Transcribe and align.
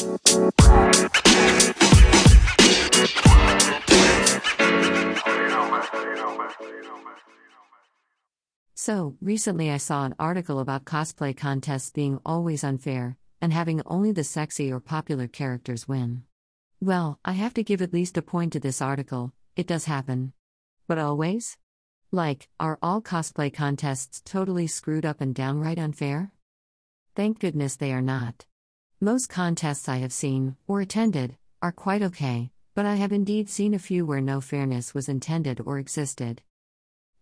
So, 0.00 0.18
recently 9.20 9.70
I 9.70 9.76
saw 9.76 10.06
an 10.06 10.14
article 10.18 10.58
about 10.58 10.86
cosplay 10.86 11.36
contests 11.36 11.90
being 11.90 12.18
always 12.24 12.64
unfair, 12.64 13.18
and 13.42 13.52
having 13.52 13.82
only 13.84 14.10
the 14.10 14.24
sexy 14.24 14.72
or 14.72 14.80
popular 14.80 15.28
characters 15.28 15.86
win. 15.86 16.22
Well, 16.80 17.18
I 17.22 17.32
have 17.32 17.52
to 17.54 17.62
give 17.62 17.82
at 17.82 17.92
least 17.92 18.16
a 18.16 18.22
point 18.22 18.54
to 18.54 18.60
this 18.60 18.80
article, 18.80 19.34
it 19.54 19.66
does 19.66 19.84
happen. 19.84 20.32
But 20.88 20.96
always? 20.96 21.58
Like, 22.10 22.48
are 22.58 22.78
all 22.80 23.02
cosplay 23.02 23.52
contests 23.52 24.22
totally 24.24 24.66
screwed 24.66 25.04
up 25.04 25.20
and 25.20 25.34
downright 25.34 25.78
unfair? 25.78 26.32
Thank 27.14 27.38
goodness 27.38 27.76
they 27.76 27.92
are 27.92 28.00
not. 28.00 28.46
Most 29.02 29.30
contests 29.30 29.88
I 29.88 29.96
have 29.96 30.12
seen, 30.12 30.56
or 30.66 30.82
attended, 30.82 31.38
are 31.62 31.72
quite 31.72 32.02
okay, 32.02 32.50
but 32.74 32.84
I 32.84 32.96
have 32.96 33.12
indeed 33.12 33.48
seen 33.48 33.72
a 33.72 33.78
few 33.78 34.04
where 34.04 34.20
no 34.20 34.42
fairness 34.42 34.92
was 34.92 35.08
intended 35.08 35.58
or 35.64 35.78
existed. 35.78 36.42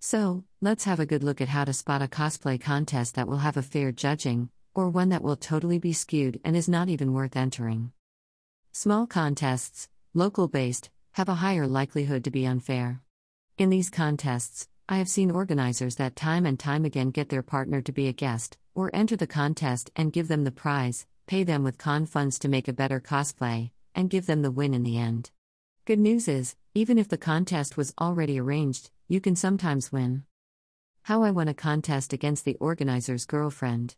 So, 0.01 0.43
let's 0.61 0.83
have 0.85 0.99
a 0.99 1.07
good 1.07 1.23
look 1.23 1.41
at 1.41 1.51
how 1.51 1.65
to 1.65 1.73
spot 1.73 2.03
a 2.03 2.09
cosplay 2.09 2.61
contest 2.61 3.15
that 3.15 3.29
will 3.29 3.39
have 3.39 3.57
a 3.57 3.63
fair 3.63 3.93
judging, 3.93 4.51
or 4.75 4.89
one 4.89 5.11
that 5.11 5.23
will 5.23 5.37
totally 5.37 5.79
be 5.79 5.93
skewed 5.93 6.41
and 6.43 6.57
is 6.57 6.69
not 6.69 6.89
even 6.89 7.13
worth 7.13 7.37
entering. 7.37 7.93
Small 8.73 9.07
contests, 9.07 9.89
local 10.15 10.49
based, 10.49 10.91
have 11.13 11.29
a 11.29 11.37
higher 11.37 11.69
likelihood 11.69 12.25
to 12.25 12.33
be 12.33 12.45
unfair. 12.45 13.03
In 13.57 13.71
these 13.71 13.89
contests, 13.89 14.67
I 14.89 14.97
have 14.97 15.09
seen 15.09 15.31
organizers 15.31 15.95
that 15.95 16.17
time 16.17 16.45
and 16.45 16.59
time 16.59 16.85
again 16.85 17.13
get 17.13 17.29
their 17.29 17.45
partner 17.45 17.81
to 17.83 17.93
be 17.93 18.09
a 18.09 18.13
guest, 18.13 18.59
or 18.75 18.91
enter 18.93 19.15
the 19.15 19.29
contest 19.29 19.93
and 19.95 20.13
give 20.13 20.27
them 20.27 20.43
the 20.43 20.51
prize, 20.51 21.07
pay 21.29 21.45
them 21.45 21.63
with 21.63 21.79
con 21.79 22.07
funds 22.07 22.39
to 22.39 22.49
make 22.49 22.67
a 22.67 22.73
better 22.73 22.99
cosplay, 22.99 23.71
and 23.95 24.09
give 24.11 24.27
them 24.27 24.41
the 24.41 24.51
win 24.51 24.73
in 24.73 24.83
the 24.83 24.99
end. 24.99 25.31
Good 25.85 25.99
news 25.99 26.27
is, 26.27 26.57
even 26.75 26.99
if 26.99 27.09
the 27.09 27.19
contest 27.19 27.77
was 27.77 27.93
already 28.01 28.41
arranged, 28.41 28.91
you 29.09 29.21
can 29.21 29.37
sometimes 29.37 29.93
win. 29.93 30.25
How 31.03 31.23
I 31.23 31.31
won 31.31 31.47
a 31.47 31.55
contest 31.55 32.15
against 32.15 32.47
the 32.47 32.57
organizer's 32.57 33.27
girlfriend. 33.27 33.95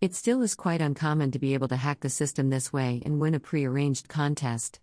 It 0.00 0.14
still 0.14 0.42
is 0.42 0.54
quite 0.54 0.80
uncommon 0.80 1.32
to 1.32 1.38
be 1.40 1.54
able 1.54 1.68
to 1.68 1.76
hack 1.76 2.00
the 2.00 2.08
system 2.08 2.50
this 2.50 2.72
way 2.72 3.02
and 3.04 3.20
win 3.20 3.34
a 3.34 3.40
pre-arranged 3.40 4.08
contest. 4.08 4.78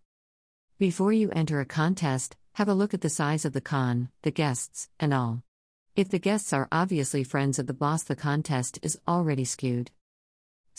Before 0.78 1.14
you 1.14 1.30
enter 1.32 1.62
a 1.62 1.66
contest, 1.66 2.36
have 2.54 2.68
a 2.68 2.74
look 2.74 2.94
at 2.94 3.02
the 3.02 3.10
size 3.10 3.46
of 3.46 3.54
the 3.54 3.62
con, 3.62 4.10
the 4.24 4.32
guests, 4.32 4.90
and 5.00 5.14
all. 5.14 5.44
If 5.96 6.10
the 6.10 6.20
guests 6.20 6.52
are 6.52 6.68
obviously 6.70 7.24
friends 7.24 7.60
of 7.60 7.68
the 7.68 7.74
boss, 7.74 8.04
the 8.04 8.16
contest 8.16 8.80
is 8.82 9.00
already 9.08 9.46
skewed. 9.46 9.92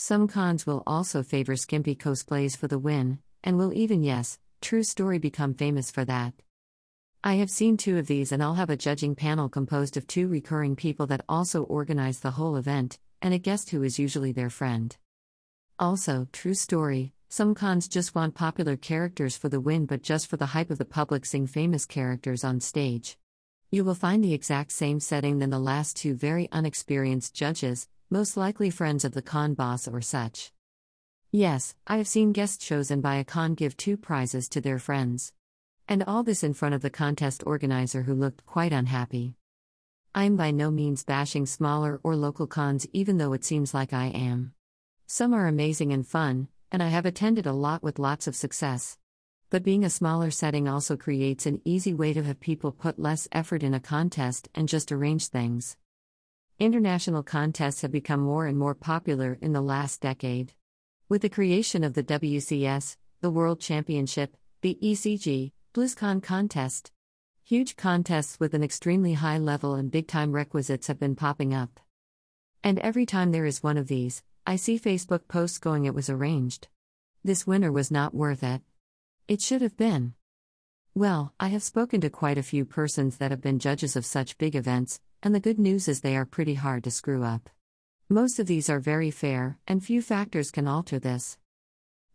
Some 0.05 0.27
cons 0.27 0.67
will 0.67 0.83
also 0.85 1.23
favor 1.23 1.55
skimpy 1.55 1.95
cosplays 1.95 2.57
for 2.57 2.67
the 2.67 2.77
win, 2.77 3.19
and 3.41 3.57
will 3.57 3.71
even, 3.71 4.03
yes, 4.03 4.37
true 4.59 4.83
story 4.83 5.17
become 5.17 5.53
famous 5.53 5.89
for 5.89 6.03
that. 6.03 6.33
I 7.23 7.35
have 7.35 7.49
seen 7.49 7.77
two 7.77 7.97
of 7.97 8.07
these, 8.07 8.33
and 8.33 8.43
I'll 8.43 8.55
have 8.55 8.69
a 8.69 8.75
judging 8.75 9.15
panel 9.15 9.47
composed 9.47 9.95
of 9.95 10.05
two 10.05 10.27
recurring 10.27 10.75
people 10.75 11.07
that 11.07 11.23
also 11.29 11.63
organize 11.63 12.19
the 12.19 12.31
whole 12.31 12.57
event, 12.57 12.99
and 13.21 13.33
a 13.33 13.37
guest 13.37 13.69
who 13.69 13.81
is 13.81 13.97
usually 13.97 14.33
their 14.33 14.49
friend. 14.49 14.93
Also, 15.79 16.27
true 16.33 16.53
story, 16.53 17.13
some 17.29 17.55
cons 17.55 17.87
just 17.87 18.13
want 18.13 18.35
popular 18.35 18.75
characters 18.75 19.37
for 19.37 19.47
the 19.47 19.61
win, 19.61 19.85
but 19.85 20.03
just 20.03 20.27
for 20.27 20.35
the 20.35 20.47
hype 20.47 20.69
of 20.69 20.79
the 20.79 20.83
public 20.83 21.25
seeing 21.25 21.47
famous 21.47 21.85
characters 21.85 22.43
on 22.43 22.59
stage. 22.59 23.17
You 23.71 23.85
will 23.85 23.95
find 23.95 24.21
the 24.21 24.33
exact 24.33 24.73
same 24.73 24.99
setting 24.99 25.39
than 25.39 25.49
the 25.49 25.59
last 25.59 25.95
two 25.95 26.13
very 26.13 26.49
unexperienced 26.51 27.33
judges, 27.33 27.87
most 28.13 28.37
likely 28.37 28.69
friends 28.69 29.03
of 29.03 29.13
the 29.13 29.23
con 29.23 29.55
boss 29.55 29.87
or 29.87 29.99
such. 29.99 30.51
Yes, 31.31 31.73
I 31.87 31.97
have 31.97 32.07
seen 32.07 32.31
guests 32.31 32.63
chosen 32.63 33.01
by 33.01 33.15
a 33.15 33.23
con 33.23 33.55
give 33.55 33.75
two 33.75 33.97
prizes 33.97 34.47
to 34.49 34.61
their 34.61 34.77
friends. 34.77 35.33
And 35.87 36.03
all 36.03 36.21
this 36.21 36.43
in 36.43 36.53
front 36.53 36.75
of 36.75 36.83
the 36.83 36.91
contest 36.91 37.41
organizer 37.47 38.03
who 38.03 38.13
looked 38.13 38.45
quite 38.45 38.71
unhappy. 38.71 39.33
I'm 40.13 40.35
by 40.35 40.51
no 40.51 40.69
means 40.69 41.03
bashing 41.03 41.47
smaller 41.47 41.99
or 42.03 42.15
local 42.15 42.45
cons, 42.45 42.85
even 42.93 43.17
though 43.17 43.33
it 43.33 43.43
seems 43.43 43.73
like 43.73 43.93
I 43.93 44.09
am. 44.09 44.53
Some 45.07 45.33
are 45.33 45.47
amazing 45.47 45.91
and 45.91 46.05
fun, 46.05 46.49
and 46.71 46.83
I 46.83 46.89
have 46.89 47.07
attended 47.07 47.47
a 47.47 47.51
lot 47.51 47.81
with 47.81 47.97
lots 47.97 48.27
of 48.27 48.35
success. 48.35 48.99
But 49.49 49.63
being 49.63 49.83
a 49.83 49.89
smaller 49.89 50.29
setting 50.29 50.67
also 50.67 50.97
creates 50.97 51.47
an 51.47 51.61
easy 51.65 51.95
way 51.95 52.13
to 52.13 52.21
have 52.21 52.39
people 52.39 52.71
put 52.71 52.99
less 52.99 53.27
effort 53.31 53.63
in 53.63 53.73
a 53.73 53.79
contest 53.79 54.49
and 54.53 54.69
just 54.69 54.91
arrange 54.91 55.29
things. 55.29 55.77
International 56.59 57.23
contests 57.23 57.81
have 57.81 57.91
become 57.91 58.19
more 58.19 58.45
and 58.45 58.57
more 58.57 58.75
popular 58.75 59.39
in 59.41 59.53
the 59.53 59.61
last 59.61 60.01
decade. 60.01 60.53
With 61.09 61.23
the 61.23 61.29
creation 61.29 61.83
of 61.83 61.95
the 61.95 62.03
WCS, 62.03 62.95
the 63.21 63.31
World 63.31 63.59
Championship, 63.59 64.37
the 64.61 64.77
ECG, 64.81 65.51
BlizzCon 65.73 66.21
contest, 66.21 66.91
huge 67.43 67.75
contests 67.75 68.39
with 68.39 68.53
an 68.53 68.63
extremely 68.63 69.13
high 69.13 69.39
level 69.39 69.73
and 69.73 69.89
big 69.89 70.07
time 70.07 70.31
requisites 70.31 70.85
have 70.85 70.99
been 70.99 71.15
popping 71.15 71.55
up. 71.55 71.79
And 72.63 72.77
every 72.79 73.07
time 73.07 73.31
there 73.31 73.45
is 73.45 73.63
one 73.63 73.77
of 73.77 73.87
these, 73.87 74.21
I 74.45 74.55
see 74.55 74.77
Facebook 74.77 75.27
posts 75.27 75.57
going, 75.57 75.85
it 75.85 75.95
was 75.95 76.09
arranged. 76.09 76.67
This 77.23 77.47
winner 77.47 77.71
was 77.71 77.89
not 77.89 78.13
worth 78.13 78.43
it. 78.43 78.61
It 79.27 79.41
should 79.41 79.63
have 79.63 79.75
been. 79.75 80.13
Well, 80.93 81.33
I 81.39 81.47
have 81.47 81.63
spoken 81.63 81.99
to 82.01 82.11
quite 82.11 82.37
a 82.37 82.43
few 82.43 82.63
persons 82.63 83.17
that 83.17 83.31
have 83.31 83.41
been 83.41 83.57
judges 83.57 83.95
of 83.95 84.05
such 84.05 84.37
big 84.37 84.55
events, 84.55 84.99
and 85.23 85.33
the 85.33 85.39
good 85.39 85.57
news 85.57 85.87
is 85.87 86.01
they 86.01 86.17
are 86.17 86.25
pretty 86.25 86.53
hard 86.53 86.83
to 86.83 86.91
screw 86.91 87.23
up. 87.23 87.49
Most 88.09 88.39
of 88.39 88.45
these 88.45 88.69
are 88.69 88.81
very 88.81 89.09
fair, 89.09 89.57
and 89.65 89.81
few 89.81 90.01
factors 90.01 90.51
can 90.51 90.67
alter 90.67 90.99
this. 90.99 91.37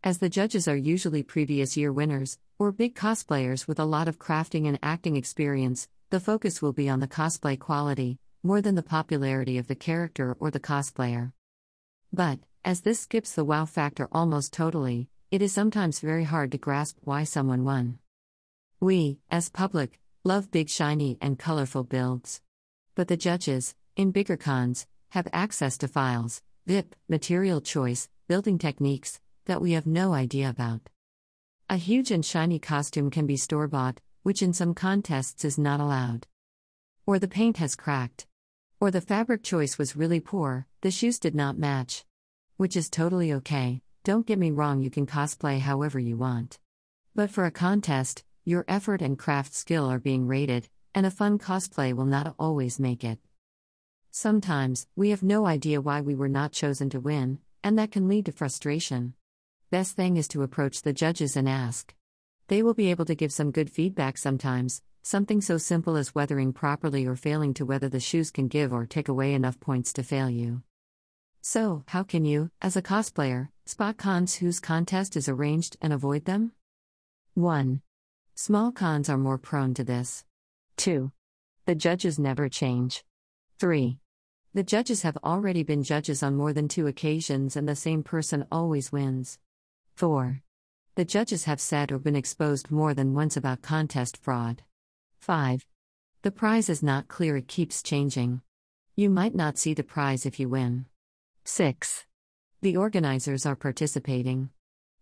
As 0.05 0.19
the 0.19 0.29
judges 0.29 0.69
are 0.69 0.77
usually 0.77 1.23
previous 1.23 1.75
year 1.75 1.91
winners, 1.91 2.39
or 2.59 2.71
big 2.71 2.95
cosplayers 2.95 3.67
with 3.67 3.81
a 3.81 3.87
lot 3.87 4.09
of 4.09 4.19
crafting 4.19 4.69
and 4.69 4.79
acting 4.83 5.17
experience, 5.17 5.89
the 6.11 6.21
focus 6.21 6.61
will 6.61 6.75
be 6.75 6.91
on 6.91 7.01
the 7.01 7.09
cosplay 7.09 7.59
quality, 7.59 8.19
more 8.43 8.61
than 8.61 8.75
the 8.75 8.83
popularity 8.83 9.57
of 9.57 9.69
the 9.69 9.75
character 9.75 10.37
or 10.39 10.51
the 10.51 10.61
cosplayer. 10.61 11.33
But, 12.13 12.41
as 12.63 12.83
this 12.83 13.01
skips 13.01 13.33
the 13.33 13.45
wow 13.45 13.65
factor 13.65 14.07
almost 14.13 14.53
totally, 14.53 15.09
it 15.31 15.41
is 15.41 15.53
sometimes 15.53 16.01
very 16.01 16.25
hard 16.25 16.53
to 16.53 16.59
grasp 16.59 16.99
why 17.05 17.25
someone 17.25 17.65
won. 17.65 18.01
We, 18.81 19.19
as 19.31 19.49
public, 19.49 19.99
love 20.25 20.51
big, 20.51 20.69
shiny, 20.69 21.17
and 21.23 21.39
colorful 21.39 21.85
builds. 21.85 22.43
But 22.99 23.07
the 23.07 23.17
judges, 23.17 23.77
in 23.95 24.11
bigger 24.11 24.37
cons, 24.37 24.89
have 25.11 25.29
access 25.33 25.79
to 25.79 25.87
files, 25.87 26.43
WIP, 26.67 26.97
material 27.09 27.61
choice, 27.61 28.09
building 28.27 28.59
techniques, 28.59 29.21
that 29.45 29.63
we 29.63 29.71
have 29.75 29.87
no 29.87 30.15
idea 30.15 30.49
about. 30.49 30.89
A 31.71 31.77
huge 31.77 32.11
and 32.11 32.27
shiny 32.27 32.59
costume 32.59 33.09
can 33.09 33.25
be 33.25 33.37
store 33.37 33.69
bought, 33.69 34.01
which 34.25 34.43
in 34.43 34.53
some 34.53 34.75
contests 34.75 35.45
is 35.45 35.57
not 35.57 35.79
allowed. 35.79 36.27
Or 37.07 37.21
the 37.21 37.29
paint 37.29 37.59
has 37.59 37.77
cracked. 37.77 38.27
Or 38.81 38.91
the 38.91 39.01
fabric 39.01 39.45
choice 39.45 39.79
was 39.79 39.95
really 39.95 40.19
poor, 40.19 40.67
the 40.81 40.91
shoes 40.91 41.21
did 41.21 41.37
not 41.37 41.57
match. 41.57 42.05
Which 42.57 42.77
is 42.77 42.91
totally 42.91 43.33
okay, 43.33 43.81
don't 44.03 44.27
get 44.27 44.41
me 44.41 44.51
wrong, 44.51 44.83
you 44.83 44.91
can 44.91 45.07
cosplay 45.07 45.61
however 45.61 46.01
you 46.01 46.17
want. 46.17 46.59
But 47.15 47.31
for 47.31 47.45
a 47.45 47.53
contest, 47.53 48.25
your 48.45 48.65
effort 48.67 49.01
and 49.03 49.17
craft 49.17 49.55
skill 49.55 49.87
are 49.89 50.01
being 50.01 50.27
rated, 50.27 50.69
and 50.99 51.07
a 51.07 51.11
fun 51.11 51.39
cosplay 51.39 51.95
will 51.95 52.05
not 52.05 52.35
always 52.39 52.79
make 52.79 53.05
it. 53.05 53.21
Sometimes, 54.11 54.87
we 54.97 55.11
have 55.11 55.23
no 55.23 55.47
idea 55.47 55.81
why 55.81 56.03
we 56.03 56.15
were 56.15 56.29
not 56.29 56.53
chosen 56.53 56.91
to 56.91 57.01
win, 57.01 57.39
and 57.63 57.79
that 57.79 57.93
can 57.93 58.09
lead 58.09 58.27
to 58.27 58.33
frustration. 58.33 59.15
Best 59.71 59.97
thing 59.97 60.19
is 60.19 60.29
to 60.29 60.43
approach 60.43 60.83
the 60.83 60.93
judges 60.93 61.37
and 61.37 61.49
ask. 61.49 61.95
They 62.49 62.63
will 62.63 62.75
be 62.75 62.91
able 62.91 63.05
to 63.05 63.15
give 63.15 63.33
some 63.33 63.53
good 63.53 63.71
feedback 63.71 64.19
sometimes, 64.19 64.83
Something 65.11 65.41
so 65.41 65.57
simple 65.57 65.97
as 65.97 66.15
weathering 66.15 66.53
properly 66.53 67.07
or 67.07 67.17
failing 67.17 67.55
to 67.55 67.65
weather 67.65 67.89
the 67.89 67.99
shoes 67.99 68.31
can 68.31 68.47
give 68.47 68.75
or 68.75 68.85
take 68.85 69.09
away 69.09 69.33
enough 69.33 69.59
points 69.59 69.91
to 69.95 70.03
fail 70.03 70.29
you. 70.29 70.63
So, 71.41 71.83
how 71.87 72.03
can 72.03 72.27
you, 72.27 72.51
as 72.61 72.77
a 72.77 72.83
cosplayer, 72.83 73.49
spot 73.65 73.97
cons 73.97 74.35
whose 74.35 74.61
contest 74.61 75.17
is 75.17 75.27
arranged 75.27 75.79
and 75.81 75.95
avoid 75.95 76.27
them? 76.27 76.53
1. 77.33 77.81
Small 78.35 78.71
cons 78.71 79.09
are 79.09 79.17
more 79.17 79.39
prone 79.39 79.73
to 79.73 79.83
this. 79.83 80.27
2. 80.79 81.13
The 81.67 81.75
judges 81.75 82.19
never 82.19 82.49
change. 82.49 83.05
3. 83.59 83.99
The 84.55 84.63
judges 84.63 85.03
have 85.03 85.19
already 85.19 85.63
been 85.63 85.83
judges 85.83 86.23
on 86.23 86.37
more 86.37 86.53
than 86.53 86.69
two 86.69 86.87
occasions 86.87 87.57
and 87.57 87.69
the 87.69 87.77
same 87.77 88.03
person 88.03 88.47
always 88.51 88.91
wins. 88.93 89.39
4. 89.97 90.41
The 90.95 91.05
judges 91.05 91.45
have 91.45 91.61
said 91.61 91.93
or 91.93 91.99
been 91.99 92.17
exposed 92.17 92.71
more 92.71 92.95
than 92.95 93.15
once 93.15 93.37
about 93.37 93.61
contest 93.61 94.17
fraud. 94.17 94.63
5. 95.19 95.67
The 96.23 96.31
prize 96.31 96.69
is 96.69 96.83
not 96.83 97.09
clear, 97.09 97.37
it 97.37 97.49
keeps 97.49 97.83
changing. 97.83 98.41
You 98.97 99.11
might 99.11 99.35
not 99.35 99.59
see 99.59 99.75
the 99.75 99.83
prize 99.83 100.27
if 100.27 100.41
you 100.41 100.49
win. 100.49 100.87
6. 101.45 102.07
The 102.63 102.77
organizers 102.77 103.47
are 103.47 103.57
participating. 103.57 104.51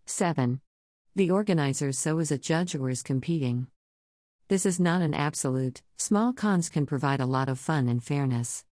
7. 0.06 0.60
The 1.14 1.30
organizers 1.30 1.98
so 1.98 2.18
is 2.18 2.30
a 2.30 2.38
judge 2.38 2.74
or 2.74 2.90
is 2.90 3.02
competing. 3.02 3.68
This 4.48 4.64
is 4.64 4.78
not 4.78 5.02
an 5.02 5.12
absolute, 5.12 5.82
small 5.98 6.32
cons 6.32 6.68
can 6.68 6.86
provide 6.86 7.18
a 7.18 7.26
lot 7.26 7.48
of 7.48 7.58
fun 7.58 7.88
and 7.88 8.02
fairness. 8.02 8.64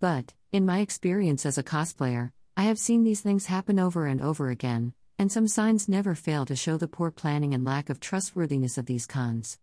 But, 0.00 0.32
in 0.52 0.64
my 0.64 0.78
experience 0.78 1.44
as 1.44 1.58
a 1.58 1.62
cosplayer, 1.62 2.32
I 2.56 2.62
have 2.62 2.78
seen 2.78 3.04
these 3.04 3.20
things 3.20 3.44
happen 3.44 3.78
over 3.78 4.06
and 4.06 4.22
over 4.22 4.48
again, 4.48 4.94
and 5.18 5.30
some 5.30 5.46
signs 5.46 5.86
never 5.86 6.14
fail 6.14 6.46
to 6.46 6.56
show 6.56 6.78
the 6.78 6.88
poor 6.88 7.10
planning 7.10 7.52
and 7.52 7.62
lack 7.62 7.90
of 7.90 8.00
trustworthiness 8.00 8.78
of 8.78 8.86
these 8.86 9.06
cons. 9.06 9.58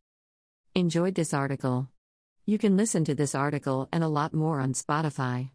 Enjoyed 0.75 1.15
this 1.15 1.33
article? 1.33 1.89
You 2.45 2.59
can 2.59 2.77
listen 2.77 3.03
to 3.06 3.15
this 3.15 3.33
article 3.33 3.89
and 3.91 4.03
a 4.03 4.07
lot 4.07 4.35
more 4.35 4.59
on 4.59 4.73
Spotify. 4.73 5.50